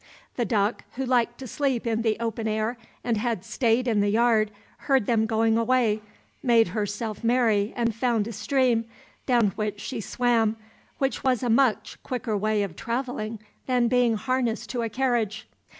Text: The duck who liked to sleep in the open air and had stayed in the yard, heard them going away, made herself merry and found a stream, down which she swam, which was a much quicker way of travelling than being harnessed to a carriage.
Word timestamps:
The 0.35 0.45
duck 0.45 0.83
who 0.95 1.05
liked 1.05 1.37
to 1.41 1.47
sleep 1.47 1.85
in 1.85 2.01
the 2.01 2.17
open 2.19 2.47
air 2.47 2.75
and 3.03 3.17
had 3.17 3.45
stayed 3.45 3.87
in 3.87 3.99
the 4.01 4.09
yard, 4.09 4.49
heard 4.89 5.05
them 5.05 5.27
going 5.27 5.59
away, 5.59 6.01
made 6.41 6.69
herself 6.69 7.23
merry 7.23 7.71
and 7.75 7.93
found 7.93 8.27
a 8.27 8.31
stream, 8.33 8.85
down 9.27 9.49
which 9.49 9.79
she 9.79 10.01
swam, 10.01 10.57
which 10.97 11.23
was 11.23 11.43
a 11.43 11.51
much 11.51 12.01
quicker 12.01 12.35
way 12.35 12.63
of 12.63 12.75
travelling 12.75 13.37
than 13.67 13.87
being 13.89 14.15
harnessed 14.15 14.71
to 14.71 14.81
a 14.81 14.89
carriage. 14.89 15.47